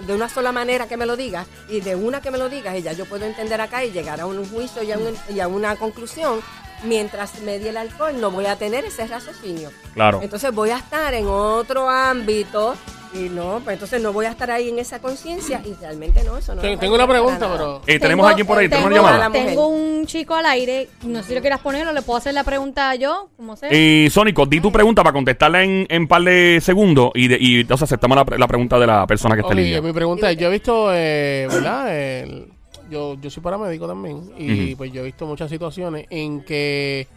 de 0.06 0.14
una 0.14 0.30
sola 0.30 0.52
manera 0.52 0.88
que 0.88 0.98
me 0.98 1.08
lo 1.08 1.18
digas 1.18 1.48
y 1.68 1.80
de 1.82 1.96
una 1.96 2.22
que 2.22 2.30
me 2.30 2.38
lo 2.38 2.48
digas 2.48 2.78
y 2.78 2.84
ya 2.84 2.94
yo 2.94 3.06
puedo 3.06 3.26
entender 3.26 3.60
acá 3.60 3.84
y 3.84 3.90
llegar 3.92 4.22
a 4.22 4.28
un 4.28 4.46
juicio 4.48 4.84
y 4.84 4.92
a, 4.92 5.00
un- 5.00 5.18
y 5.36 5.40
a 5.40 5.48
una 5.48 5.76
conclusión. 5.78 6.42
Mientras 6.84 7.42
medie 7.42 7.70
el 7.70 7.78
alcohol 7.78 8.20
no 8.20 8.30
voy 8.32 8.46
a 8.46 8.56
tener 8.58 8.86
ese 8.86 9.08
raciocinio. 9.08 9.72
Claro. 9.94 10.20
Entonces 10.22 10.54
voy 10.54 10.70
a 10.70 10.78
estar 10.78 11.14
en 11.14 11.26
otro 11.28 11.90
ámbito 11.90 12.76
y 13.14 13.30
no, 13.30 13.62
pues 13.64 13.76
entonces 13.76 14.02
no 14.02 14.12
voy 14.12 14.26
a 14.26 14.30
estar 14.32 14.52
ahí 14.52 14.68
en 14.68 14.78
esa 14.78 15.00
conciencia 15.00 15.62
y 15.64 15.74
realmente 15.80 16.22
no, 16.26 16.38
eso 16.38 16.54
no. 16.54 16.62
Ten- 16.62 16.72
me 16.72 16.78
Tengo 16.78 16.96
una 16.96 17.08
pregunta, 17.08 17.50
pero. 17.50 17.82
Eh, 17.88 17.98
tenemos 17.98 18.26
a 18.26 18.30
alguien 18.32 18.46
por 18.46 18.58
ahí, 18.58 18.68
tenemos 18.68 18.88
una 18.92 18.96
tengo, 18.98 19.08
llamada. 19.10 19.32
tengo 19.32 19.68
un 19.70 20.06
chico 20.06 20.36
al 20.36 20.46
aire, 20.48 20.90
no 21.04 21.22
sé 21.24 21.30
si 21.30 21.36
lo 21.36 21.40
quieras 21.42 21.62
poner 21.62 21.88
o 21.88 21.94
le 21.94 22.02
puedo 22.02 22.18
hacer 22.18 22.34
la 22.34 22.44
pregunta 22.44 22.94
yo, 22.96 23.30
como 23.38 23.56
sea. 23.56 23.74
Y 23.74 24.10
Sónico, 24.10 24.46
di 24.46 24.60
tu 24.60 24.70
pregunta 24.70 25.02
para 25.02 25.14
contestarla 25.14 25.64
en, 25.64 25.88
en 25.90 26.08
par 26.10 26.24
de 26.24 26.60
segundos 26.62 27.12
y, 27.16 27.30
de- 27.30 27.38
y 27.40 27.62
entonces 27.62 27.84
aceptamos 27.84 28.18
la, 28.18 28.26
pre- 28.26 28.38
la 28.38 28.48
pregunta 28.48 28.78
de 28.78 28.86
la 28.88 29.08
persona 29.08 29.36
que 29.36 29.42
está 29.42 29.54
en 29.54 29.60
Oye, 29.60 29.68
línea. 29.68 29.82
mi 29.82 29.94
pregunta 29.94 30.30
es, 30.30 30.38
yo 30.38 30.48
he 30.50 30.52
visto, 30.52 30.90
eh, 30.94 31.48
¿verdad? 31.50 31.98
El- 31.98 32.48
yo, 32.90 33.16
yo 33.22 33.30
soy 33.30 33.42
paramédico 33.44 33.88
también 33.88 34.32
y 34.38 34.76
pues 34.76 34.92
yo 34.92 35.02
he 35.02 35.06
visto 35.06 35.26
muchas 35.26 35.50
situaciones 35.50 36.06
en 36.10 36.42
que 36.42 37.08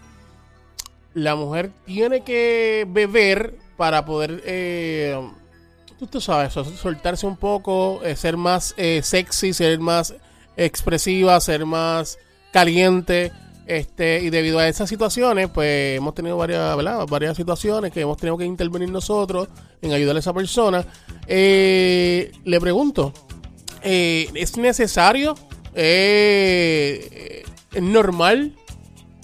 la 1.15 1.35
mujer 1.35 1.71
tiene 1.85 2.23
que 2.23 2.87
beber 2.89 3.55
para 3.77 4.05
poder, 4.05 4.43
eh, 4.45 5.17
tú, 5.99 6.07
tú 6.07 6.21
sabes, 6.21 6.53
so- 6.53 6.65
soltarse 6.65 7.27
un 7.27 7.37
poco, 7.37 8.01
eh, 8.05 8.15
ser 8.17 8.37
más 8.37 8.75
eh, 8.77 9.01
sexy, 9.03 9.53
ser 9.53 9.79
más 9.81 10.15
expresiva, 10.57 11.41
ser 11.41 11.65
más 11.65 12.19
caliente. 12.53 13.33
Este, 13.67 14.21
y 14.23 14.31
debido 14.31 14.59
a 14.59 14.67
esas 14.67 14.89
situaciones, 14.89 15.51
pues 15.51 15.99
hemos 15.99 16.15
tenido 16.15 16.39
varias, 16.39 16.75
¿verdad? 16.75 17.07
varias 17.07 17.37
situaciones 17.37 17.93
que 17.93 18.01
hemos 18.01 18.17
tenido 18.17 18.39
que 18.39 18.47
intervenir 18.47 18.89
nosotros 18.91 19.49
en 19.83 19.93
ayudar 19.93 20.17
a 20.17 20.21
esa 20.21 20.33
persona. 20.33 20.87
Eh, 21.27 22.33
le 22.45 22.61
pregunto, 22.61 23.13
¿es 23.83 24.57
necesario? 24.57 25.35
Eh, 25.75 27.43
¿Es 27.73 27.83
normal 27.83 28.53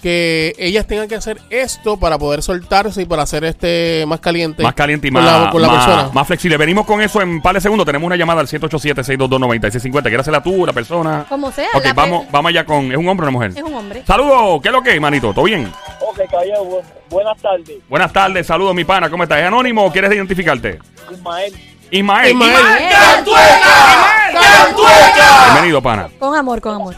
que 0.03 0.53
ellas 0.59 0.87
tengan 0.87 1.09
que 1.09 1.15
hacer 1.15 1.41
esto 1.49 1.97
para 1.99 2.19
poder 2.19 2.43
soltarse 2.43 3.01
y 3.03 3.05
para 3.07 3.25
ser 3.25 3.43
este 3.45 4.05
más 4.07 4.21
caliente? 4.21 4.63
Más 4.63 4.75
caliente 4.75 5.09
y 5.09 5.11
con 5.11 5.23
más, 5.25 5.45
la, 5.45 5.51
con 5.51 5.63
la 5.63 5.69
más, 5.69 5.87
persona. 5.87 6.11
más 6.13 6.27
flexible. 6.27 6.57
Venimos 6.59 6.85
con 6.85 7.01
eso 7.01 7.23
en 7.23 7.41
par 7.41 7.55
de 7.55 7.63
segundos. 7.63 7.87
Tenemos 7.87 8.07
una 8.07 8.17
llamada 8.17 8.41
al 8.43 8.47
787-622-9650. 8.49 10.03
¿Quieres 10.03 10.21
hacerla 10.21 10.43
tú, 10.43 10.67
la 10.67 10.75
persona? 10.75 11.25
Como 11.29 11.51
sea, 11.51 11.69
Ok, 11.75 11.87
vamos, 11.95 12.27
vamos 12.31 12.51
allá 12.51 12.65
con... 12.67 12.93
¿Es 12.93 12.99
un 12.99 13.09
hombre 13.09 13.25
o 13.27 13.29
una 13.31 13.39
mujer? 13.39 13.53
Es 13.57 13.63
un 13.63 13.73
hombre. 13.75 14.03
Saludos. 14.07 14.61
¿Qué 14.63 14.69
es 14.69 14.73
lo 14.75 14.83
que 14.83 14.95
es, 14.95 15.01
manito? 15.01 15.33
¿Todo 15.33 15.45
bien? 15.47 15.73
Ok, 16.01 16.21
caballero, 16.31 16.65
bu- 16.65 16.83
buenas 17.09 17.39
tardes. 17.41 17.77
Buenas 17.89 18.13
tardes. 18.13 18.47
Saludos, 18.47 18.75
mi 18.75 18.85
pana. 18.85 19.09
¿Cómo 19.09 19.23
estás? 19.23 19.39
¿Es 19.41 19.47
anónimo 19.47 19.87
o 19.87 19.91
quieres 19.91 20.13
identificarte? 20.13 20.81
Ismael, 21.11 21.55
Ismael. 21.91 22.31
Ismael. 22.33 22.55
¡Cantueca! 22.91 24.33
¡Cantueca! 24.33 25.45
Bienvenido, 25.47 25.83
pana. 25.83 26.09
Con 26.19 26.35
amor, 26.37 26.61
con 26.61 26.75
amor. 26.75 26.97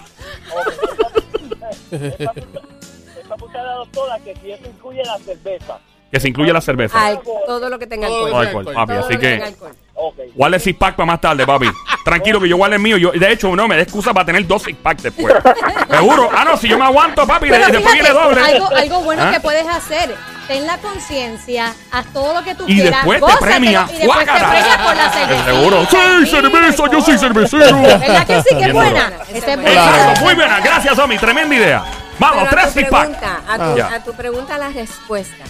esta 1.90 3.62
doctora 3.75 4.19
que 4.25 4.35
si 4.43 4.52
eso 4.52 4.64
incluye 4.66 5.02
la 5.05 5.19
cerveza. 5.19 5.78
Que 6.11 6.21
se 6.21 6.28
incluye 6.28 6.52
la 6.52 6.61
cerveza. 6.61 7.05
Al- 7.05 7.21
todo 7.47 7.69
lo 7.69 7.78
que 7.78 7.87
tenga 7.87 8.07
Todo 8.07 8.26
alcohol. 8.37 8.64
No 8.64 8.71
alcohol, 8.71 8.75
papi. 8.75 8.93
Todo 8.95 9.05
Así 9.05 9.14
lo 9.14 9.21
que 9.21 9.43
alcohol. 9.43 9.73
Ok. 9.95 10.14
Guarda 10.35 10.57
el 10.57 10.62
six 10.62 10.78
pack 10.78 10.95
para 10.97 11.07
más 11.07 11.21
tarde, 11.21 11.45
papi. 11.47 11.66
Tranquilo 12.05 12.40
que 12.40 12.49
yo 12.49 12.57
guarde 12.57 12.76
el 12.76 12.83
mío. 12.83 12.97
Yo, 12.97 13.11
de 13.11 13.33
hecho, 13.33 13.55
no 13.57 13.66
me 13.66 13.76
da 13.76 13.83
excusa 13.83 14.14
para 14.14 14.25
tener 14.26 14.47
dos 14.47 14.62
six 14.62 14.78
packs 14.81 15.02
después. 15.02 15.35
Seguro. 15.90 16.31
Ah, 16.33 16.45
no, 16.45 16.57
si 16.57 16.69
yo 16.69 16.78
me 16.78 16.85
aguanto, 16.85 17.26
papi, 17.26 17.49
Pero 17.50 17.66
después 17.66 17.93
fíjate, 17.93 18.02
viene 18.02 18.11
doble. 18.11 18.40
algo, 18.40 18.69
algo 18.69 19.00
bueno 19.02 19.23
¿Ah? 19.25 19.33
que 19.33 19.40
puedes 19.40 19.66
hacer. 19.66 20.14
Ten 20.47 20.67
la 20.67 20.79
conciencia, 20.79 21.75
haz 21.91 22.07
todo 22.12 22.35
lo 22.35 22.43
que 22.45 22.55
tú 22.55 22.65
Y 22.69 22.75
quieras. 22.76 22.93
después 23.00 23.17
te 23.19 23.21
gózatelo, 23.23 23.47
premia. 23.50 23.87
Y 23.93 23.97
después 23.99 24.19
te 24.19 24.25
premias 24.33 24.79
por 24.79 24.97
la 24.97 25.11
cerveza. 25.11 25.45
Seguro. 25.45 25.87
Sí, 25.91 26.26
cerveza, 26.31 26.85
yo 26.93 27.00
soy 27.00 27.19
cervecero. 27.19 27.83
¿Verdad 27.83 28.26
que 28.26 28.43
sí? 28.43 28.57
Que 28.57 28.65
es 28.67 28.73
buena. 28.73 29.12
Esa 29.35 29.53
es 29.53 29.61
buena. 29.61 29.71
Exacto, 29.73 30.25
muy 30.25 30.35
buena. 30.35 30.61
Gracias, 30.61 30.99
Omi. 30.99 31.19
Tremenda 31.19 31.55
idea. 31.55 31.85
Vamos, 32.19 32.45
Pero 32.49 32.50
tres 32.50 32.65
a 32.65 32.69
tu 32.69 32.75
pregunta, 32.91 33.41
a 33.49 33.57
tu, 33.57 33.62
Ah. 33.62 33.75
Ya. 33.76 33.87
a 33.95 34.05
tu 34.05 34.12
pregunta 34.15 34.59
la 34.59 34.69
respuesta. 34.69 35.45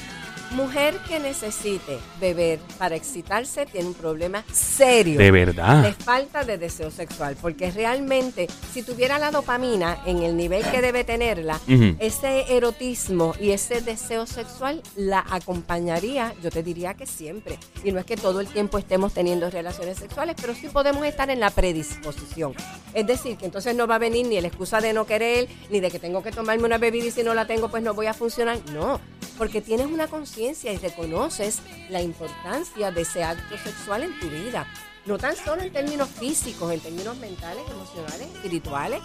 Mujer 0.53 0.99
que 1.09 1.19
necesite 1.19 1.99
beber 2.21 2.59
para 2.79 2.97
excitarse 2.97 3.67
tiene 3.67 3.88
un 3.88 3.95
problema 3.95 4.45
serio. 4.53 5.19
De 5.19 5.31
verdad. 5.31 5.83
de 5.83 5.93
falta 5.93 6.45
de 6.45 6.59
deseo 6.59 6.91
sexual, 6.91 7.37
porque 7.41 7.71
realmente 7.71 8.47
si 8.73 8.83
tuviera 8.83 9.19
la 9.19 9.31
dopamina 9.31 9.99
en 10.07 10.23
el 10.23 10.37
nivel 10.37 10.65
que 10.71 10.81
debe 10.81 11.05
tenerla, 11.05 11.61
ese 11.99 12.57
erotismo 12.57 13.35
y 13.41 13.50
ese 13.50 13.81
deseo 13.81 14.26
sexual 14.26 14.83
la 14.95 15.25
acompañaría, 15.31 16.35
yo 16.43 16.50
te 16.50 16.62
diría 16.62 16.95
que 16.95 17.07
siempre. 17.07 17.59
Y 17.85 17.93
no 17.93 17.99
es 17.99 18.07
que 18.07 18.17
todo 18.17 18.41
el 18.41 18.47
tiempo 18.47 18.79
estemos 18.79 19.12
teniendo 19.12 19.50
relaciones 19.50 19.99
sexuales, 19.99 20.37
pero 20.41 20.55
sí 20.55 20.69
podemos 20.69 21.05
estar 21.05 21.29
en 21.31 21.41
la 21.41 21.50
predisposición. 21.50 22.55
Es 22.95 23.07
decir, 23.07 23.37
que 23.37 23.47
entonces 23.47 23.75
no 23.75 23.87
va 23.87 23.97
a 23.97 23.99
venir 23.99 24.26
ni 24.26 24.41
la 24.41 24.49
excusa 24.49 24.81
de 24.81 24.93
no 24.93 25.07
querer, 25.07 25.49
ni 25.71 25.81
de 25.81 25.91
que 25.91 25.99
tengo 25.99 26.23
que 26.23 26.33
tomarme 26.33 26.65
una 26.65 26.79
bebida 26.79 27.07
y 27.07 27.11
si 27.11 27.23
no 27.23 27.35
la 27.35 27.47
tengo 27.47 27.69
pues 27.69 27.83
no 27.83 27.95
voy 27.95 28.07
a 28.07 28.15
funcionar. 28.15 28.59
No, 28.73 29.00
porque 29.38 29.61
tienes 29.61 29.87
una 29.87 30.06
conciencia 30.09 30.73
y 30.73 30.76
reconoces 30.78 31.61
la 31.90 32.02
importancia 32.02 32.90
de 32.90 33.02
ese 33.02 33.23
acto 33.25 33.56
sexual 33.59 34.02
en 34.04 34.18
tu 34.21 34.28
vida. 34.28 34.66
No 35.06 35.18
tan 35.18 35.37
solo 35.37 35.62
en 35.62 35.73
términos 35.73 36.09
físicos, 36.09 36.73
en 36.73 36.80
términos 36.80 37.16
mentales, 37.18 37.62
emocionales, 37.71 38.26
espirituales 38.35 39.00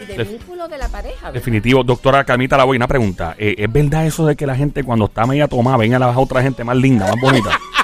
y 0.00 0.04
de 0.04 0.16
Def- 0.18 0.30
vínculo 0.30 0.68
de 0.68 0.76
la 0.78 0.88
pareja. 0.88 1.16
¿verdad? 1.22 1.32
Definitivo, 1.32 1.82
doctora 1.82 2.24
Camita 2.24 2.56
Lavoy, 2.58 2.76
una 2.76 2.86
pregunta. 2.88 3.34
Eh, 3.38 3.54
¿Es 3.56 3.72
verdad 3.72 4.04
eso 4.06 4.26
de 4.26 4.36
que 4.36 4.46
la 4.46 4.54
gente 4.54 4.84
cuando 4.84 5.06
está 5.06 5.24
media 5.26 5.48
tomada 5.48 5.78
ven 5.78 5.94
a 5.94 5.98
la 5.98 6.18
otra 6.18 6.42
gente 6.42 6.62
más 6.64 6.76
linda, 6.76 7.06
más 7.06 7.20
bonita? 7.20 7.58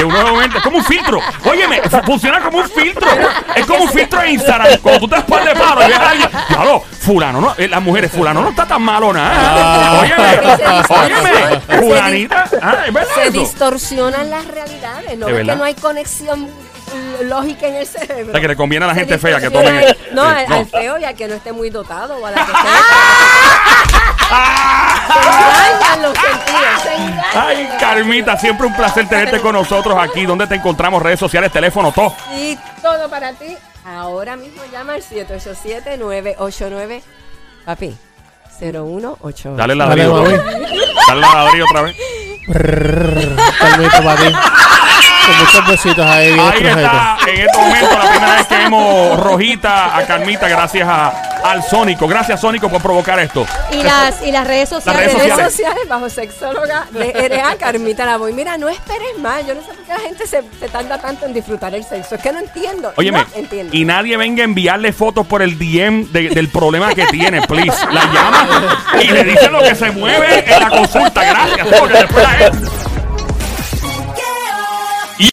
Que 0.00 0.06
uno 0.06 0.40
es 0.40 0.62
como 0.62 0.78
un 0.78 0.84
filtro. 0.84 1.20
Óyeme, 1.44 1.82
fu- 1.82 2.02
funciona 2.06 2.40
como 2.40 2.56
un 2.58 2.68
filtro. 2.70 3.06
Es 3.54 3.66
como 3.66 3.82
un 3.84 3.90
filtro 3.90 4.18
de 4.20 4.30
Instagram. 4.30 4.78
Cuando 4.78 5.00
tú 5.00 5.08
te 5.08 5.20
par 5.20 5.44
de 5.44 5.54
paro 5.54 5.82
y 5.82 5.88
ves 5.88 5.98
a 5.98 6.10
alguien, 6.10 6.30
claro, 6.48 6.82
fulano, 7.00 7.40
no, 7.42 7.54
eh, 7.58 7.68
las 7.68 7.82
mujeres, 7.82 8.10
fulano 8.10 8.40
no 8.40 8.48
está 8.48 8.64
tan 8.66 8.80
malo 8.80 9.12
nada. 9.12 10.00
Óyeme, 10.00 10.38
óyeme, 10.88 11.60
fulanita. 11.82 12.44
Ah, 12.62 12.76
es 12.86 12.92
verdad 12.94 13.14
Se 13.14 13.22
eso. 13.24 13.32
distorsionan 13.32 14.30
las 14.30 14.46
realidades, 14.46 15.18
no 15.18 15.26
¿De 15.26 15.32
es 15.42 15.46
que 15.48 15.54
no 15.56 15.64
hay 15.64 15.74
conexión 15.74 16.48
lógica 17.24 17.66
en 17.66 17.74
el 17.76 17.86
cerebro. 17.86 18.28
O 18.28 18.32
sea, 18.32 18.40
que 18.40 18.48
le 18.48 18.56
conviene 18.56 18.86
a 18.86 18.88
la 18.88 18.94
gente 18.94 19.18
fea 19.18 19.38
que 19.38 19.50
tomen 19.50 19.84
No, 20.12 20.22
al, 20.22 20.48
no. 20.48 20.54
al 20.56 20.66
feo 20.66 20.98
y 20.98 21.04
al 21.04 21.14
que 21.14 21.28
no 21.28 21.34
esté 21.34 21.52
muy 21.52 21.68
dotado 21.68 22.16
o 22.16 22.24
a 22.26 22.30
la 22.30 22.36
que 22.36 22.52
esté. 22.52 22.68
Los 26.00 26.16
sentidos, 26.16 26.98
engañan. 26.98 27.24
Ay, 27.34 27.68
Carmita, 27.78 28.36
siempre 28.36 28.66
un 28.66 28.74
placer 28.74 29.08
tenerte 29.08 29.40
con 29.40 29.52
nosotros 29.52 29.96
aquí. 30.00 30.24
¿Dónde 30.26 30.46
te 30.46 30.54
encontramos? 30.56 31.02
Redes 31.02 31.20
sociales, 31.20 31.52
teléfono, 31.52 31.92
todo. 31.92 32.14
Y 32.34 32.56
todo 32.82 33.08
para 33.10 33.32
ti. 33.32 33.56
Ahora 33.86 34.36
mismo 34.36 34.62
llama 34.72 34.94
al 34.94 35.02
787-989. 35.02 37.02
Papi, 37.64 37.96
0188. 38.58 39.56
Dale 39.56 39.74
Dale, 39.74 39.76
ladrillo. 39.76 40.14
otra 40.14 40.32
mami. 40.32 40.32
vez. 40.32 40.42
Dale 41.08 41.20
ladrillo 41.20 41.64
otra 41.64 41.82
vez. 41.82 41.96
Calmito 43.58 44.02
para 44.04 44.16
ti. 44.16 44.32
Con 44.32 45.36
mucho 45.38 45.60
Muchos 45.60 45.66
besitos 45.68 46.06
ahí. 46.06 46.38
Ahí 46.38 46.66
está, 46.66 47.18
en 47.26 47.40
este 47.40 47.58
momento, 47.58 47.98
la 48.50 48.58
vemos 48.58 49.20
rojita 49.20 49.96
a 49.96 50.06
Carmita, 50.06 50.48
gracias 50.48 50.86
a, 50.88 51.08
al 51.44 51.62
Sónico. 51.62 52.06
Gracias, 52.08 52.40
Sónico, 52.40 52.68
por 52.68 52.82
provocar 52.82 53.18
esto. 53.20 53.46
Y 53.72 53.82
las, 53.82 54.22
y 54.22 54.30
las 54.32 54.46
redes 54.46 54.68
sociales. 54.68 55.00
redes 55.02 55.14
redes 55.14 55.28
sociales. 55.30 55.52
sociales 55.52 55.88
bajo 55.88 56.10
sexóloga 56.10 56.86
de 56.90 57.28
RA 57.28 57.56
Carmita 57.56 58.04
Lavoy. 58.04 58.32
Mira, 58.32 58.56
no 58.58 58.68
esperes 58.68 59.18
más. 59.20 59.46
Yo 59.46 59.54
no 59.54 59.60
sé 59.62 59.68
por 59.68 59.84
qué 59.84 59.92
la 59.92 60.00
gente 60.00 60.26
se, 60.26 60.42
se 60.58 60.68
tarda 60.68 60.98
tanto 60.98 61.26
en 61.26 61.32
disfrutar 61.32 61.74
el 61.74 61.84
sexo. 61.84 62.14
Es 62.16 62.22
que 62.22 62.32
no 62.32 62.38
entiendo. 62.40 62.92
Óyeme, 62.96 63.20
no 63.20 63.26
entiendo. 63.36 63.76
y 63.76 63.84
nadie 63.84 64.16
venga 64.16 64.42
a 64.42 64.44
enviarle 64.44 64.92
fotos 64.92 65.26
por 65.26 65.42
el 65.42 65.58
DM 65.58 66.10
de- 66.12 66.30
del 66.30 66.48
problema 66.48 66.92
que 66.94 67.06
tiene, 67.06 67.42
please. 67.42 67.76
La 67.90 68.04
llama 68.12 68.78
y 69.00 69.08
le 69.08 69.24
dice 69.24 69.48
lo 69.50 69.60
que 69.62 69.74
se 69.74 69.90
mueve 69.92 70.44
en 70.52 70.60
la 70.60 70.68
consulta. 70.68 71.24
Gracias, 71.24 71.66
porque 71.78 71.94
después 71.98 72.24
la- 72.24 72.79